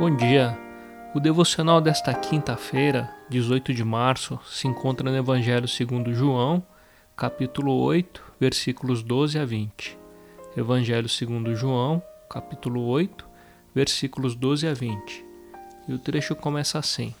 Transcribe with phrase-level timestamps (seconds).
[0.00, 0.58] Bom dia.
[1.14, 6.64] O devocional desta quinta-feira, 18 de março, se encontra no Evangelho segundo João,
[7.14, 9.98] capítulo 8, versículos 12 a 20.
[10.56, 13.28] Evangelho segundo João, capítulo 8,
[13.74, 15.22] versículos 12 a 20.
[15.86, 17.14] E o trecho começa assim: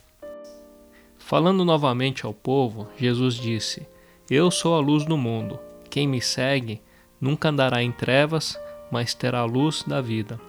[1.18, 3.86] Falando novamente ao povo, Jesus disse:
[4.30, 5.60] Eu sou a luz do mundo.
[5.90, 6.80] Quem me segue
[7.20, 8.58] nunca andará em trevas,
[8.90, 10.40] mas terá a luz da vida.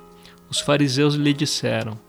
[0.49, 1.99] Os fariseus lhe disseram: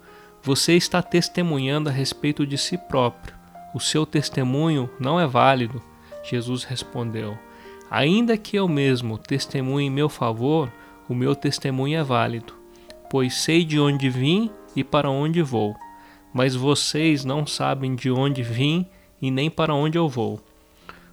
[0.45, 3.33] Você está testemunhando a respeito de si próprio.
[3.73, 5.80] O seu testemunho não é válido.
[6.24, 7.38] Jesus respondeu:
[7.88, 10.69] Ainda que eu mesmo testemunhe em meu favor,
[11.09, 12.55] o meu testemunho é válido,
[13.09, 15.77] pois sei de onde vim e para onde vou.
[16.34, 18.86] Mas vocês não sabem de onde vim
[19.20, 20.41] e nem para onde eu vou.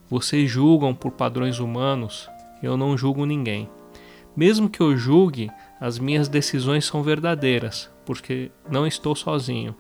[0.10, 2.28] Vocês julgam por padrões humanos,
[2.64, 3.70] eu não julgo ninguém.
[4.36, 9.76] Mesmo que eu julgue, as minhas decisões são verdadeiras, porque não estou sozinho.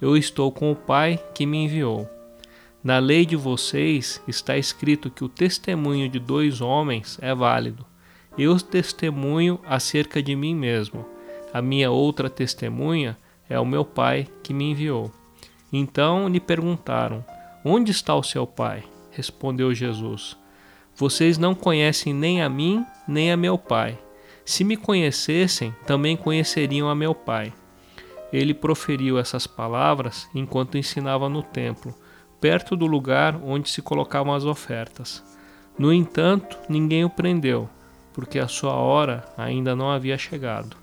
[0.00, 2.08] Eu estou com o Pai que me enviou.
[2.82, 7.84] Na lei de vocês está escrito que o testemunho de dois homens é válido.
[8.38, 11.04] Eu testemunho acerca de mim mesmo.
[11.52, 13.16] A minha outra testemunha
[13.48, 15.10] é o meu Pai que me enviou.
[15.72, 17.24] Então lhe perguntaram:
[17.64, 18.84] Onde está o seu Pai?
[19.10, 20.36] Respondeu Jesus:
[20.94, 23.98] Vocês não conhecem nem a mim, nem a meu Pai.
[24.46, 27.52] Se me conhecessem, também conheceriam a meu Pai.
[28.32, 31.92] Ele proferiu essas palavras enquanto ensinava no templo,
[32.40, 35.20] perto do lugar onde se colocavam as ofertas.
[35.76, 37.68] No entanto, ninguém o prendeu,
[38.12, 40.76] porque a sua hora ainda não havia chegado.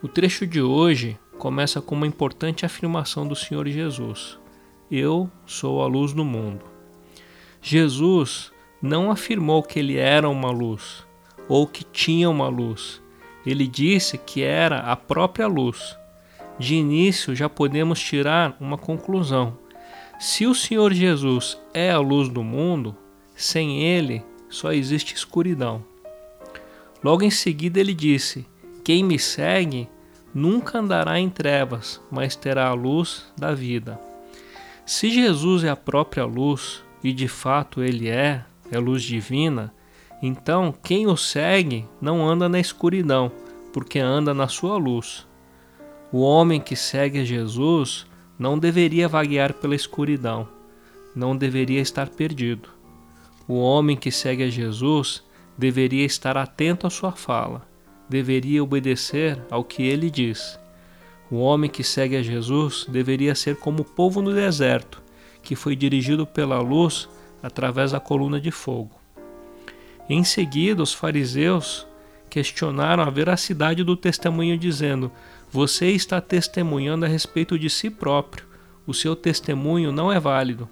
[0.00, 4.38] O trecho de hoje começa com uma importante afirmação do Senhor Jesus:
[4.88, 6.64] Eu sou a luz do mundo.
[7.60, 11.04] Jesus não afirmou que ele era uma luz
[11.48, 13.02] ou que tinha uma luz.
[13.44, 15.96] Ele disse que era a própria luz.
[16.58, 19.58] De início já podemos tirar uma conclusão.
[20.18, 22.96] Se o Senhor Jesus é a luz do mundo,
[23.34, 25.84] sem ele só existe escuridão.
[27.02, 28.46] Logo em seguida ele disse:
[28.82, 29.88] Quem me segue
[30.32, 34.00] nunca andará em trevas, mas terá a luz da vida.
[34.86, 39.72] Se Jesus é a própria luz, e de fato ele é, é luz divina,
[40.22, 43.30] então quem o segue não anda na escuridão,
[43.72, 45.26] porque anda na sua luz.
[46.12, 48.06] O homem que segue a Jesus
[48.38, 50.48] não deveria vaguear pela escuridão,
[51.14, 52.68] não deveria estar perdido.
[53.46, 55.22] O homem que segue a Jesus
[55.58, 57.74] deveria estar atento à sua fala
[58.08, 60.58] deveria obedecer ao que ele diz.
[61.30, 65.02] O homem que segue a Jesus deveria ser como o povo no deserto,
[65.42, 67.08] que foi dirigido pela luz
[67.42, 68.92] através da coluna de fogo.
[70.08, 71.86] Em seguida, os fariseus
[72.28, 75.10] questionaram a veracidade do testemunho, dizendo:
[75.50, 78.46] Você está testemunhando a respeito de si próprio,
[78.86, 80.68] o seu testemunho não é válido.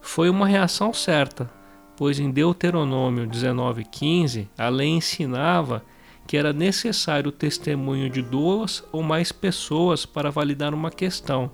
[0.00, 1.50] Foi uma reação certa,
[1.96, 5.82] pois em Deuteronômio 19,15 a lei ensinava
[6.26, 11.50] que era necessário o testemunho de duas ou mais pessoas para validar uma questão,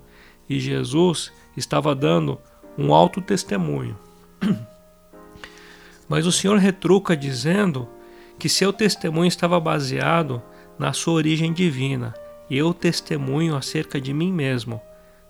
[0.49, 2.39] e Jesus estava dando
[2.77, 3.97] um alto testemunho.
[6.11, 7.89] Mas o Senhor retruca dizendo
[8.37, 10.43] que seu testemunho estava baseado
[10.77, 12.13] na sua origem divina.
[12.51, 14.81] Eu testemunho acerca de mim mesmo.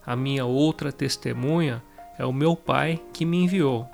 [0.06, 1.82] A minha outra testemunha
[2.18, 3.86] é o meu Pai que me enviou.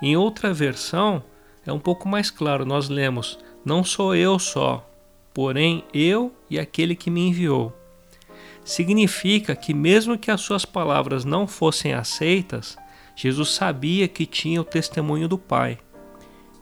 [0.00, 1.22] Em outra versão,
[1.66, 4.88] é um pouco mais claro, nós lemos: não sou eu só,
[5.34, 7.70] porém eu e aquele que me enviou.
[8.64, 12.78] Significa que, mesmo que as suas palavras não fossem aceitas,
[13.14, 15.78] Jesus sabia que tinha o testemunho do Pai.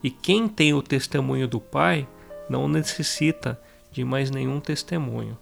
[0.02, 2.08] E quem tem o testemunho do Pai
[2.48, 5.38] não necessita de mais nenhum testemunho.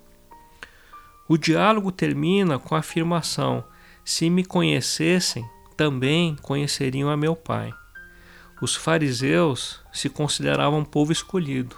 [1.28, 3.64] O diálogo termina com a afirmação:
[4.04, 7.72] Se me conhecessem, também conheceriam a meu Pai.
[8.60, 11.76] Os fariseus se consideravam povo escolhido,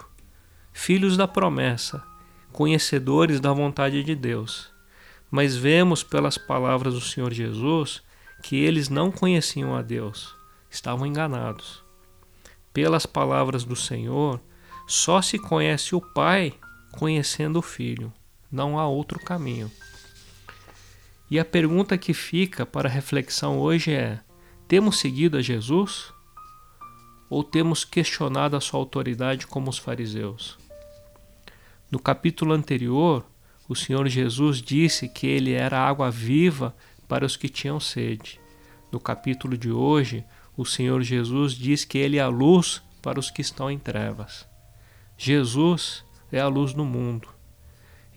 [0.73, 2.03] filhos da promessa,
[2.51, 4.73] conhecedores da vontade de Deus.
[5.31, 8.01] Mas vemos pelas palavras do Senhor Jesus
[8.41, 10.35] que eles não conheciam a Deus,
[10.69, 11.82] estavam enganados.
[12.73, 14.41] Pelas palavras do Senhor,
[14.87, 16.53] só se conhece o Pai
[16.91, 18.11] conhecendo o Filho,
[18.51, 19.71] não há outro caminho.
[21.29, 24.19] E a pergunta que fica para reflexão hoje é:
[24.67, 26.13] temos seguido a Jesus?
[27.33, 30.55] ou temos questionado a sua autoridade como os fariseus?
[31.89, 33.25] No capítulo anterior,
[33.67, 36.75] o Senhor Jesus disse que ele era água viva
[37.07, 38.39] para os que tinham sede.
[38.91, 40.23] No capítulo de hoje,
[40.55, 44.47] o Senhor Jesus diz que ele é a luz para os que estão em trevas.
[45.17, 47.27] Jesus é a luz do mundo.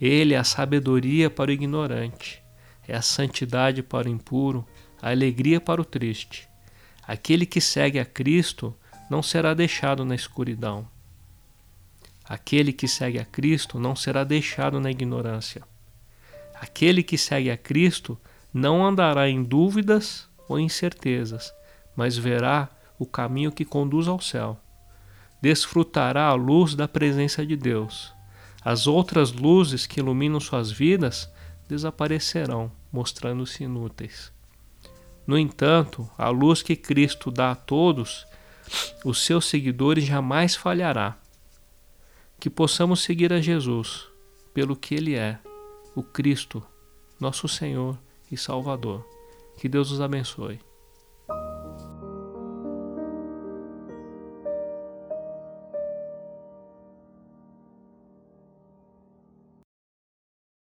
[0.00, 2.42] Ele é a sabedoria para o ignorante,
[2.86, 4.66] é a santidade para o impuro,
[5.00, 6.48] a alegria para o triste.
[7.06, 8.74] Aquele que segue a Cristo
[9.08, 10.86] não será deixado na escuridão.
[12.24, 15.62] Aquele que segue a Cristo não será deixado na ignorância.
[16.54, 18.18] Aquele que segue a Cristo
[18.52, 21.52] não andará em dúvidas ou incertezas,
[21.96, 24.60] mas verá o caminho que conduz ao céu.
[25.40, 28.12] Desfrutará a luz da presença de Deus.
[28.64, 31.30] As outras luzes que iluminam suas vidas
[31.68, 34.32] desaparecerão, mostrando-se inúteis.
[35.26, 38.26] No entanto, a luz que Cristo dá a todos,
[39.04, 41.16] os seus seguidores jamais falhará
[42.38, 44.06] que possamos seguir a Jesus
[44.52, 45.38] pelo que Ele é,
[45.94, 46.62] o Cristo,
[47.18, 47.98] nosso Senhor
[48.30, 49.06] e Salvador.
[49.58, 50.60] Que Deus os abençoe.